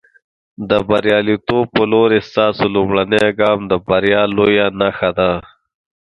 د 0.69 0.71
برياليتوب 0.89 1.65
په 1.75 1.83
لورې، 1.91 2.19
ستاسو 2.29 2.63
لومړنی 2.75 3.25
ګام 3.39 3.59
د 3.71 3.73
بریا 3.87 4.21
لویه 4.37 4.67
نښه 4.79 5.09
ده. 5.17 5.31